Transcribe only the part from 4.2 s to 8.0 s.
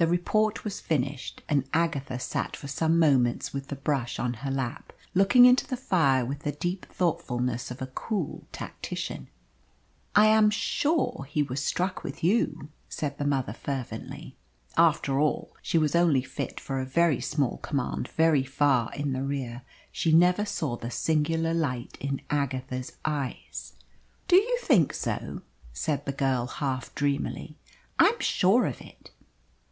on her lap looking into the fire with the deep thoughtfulness of a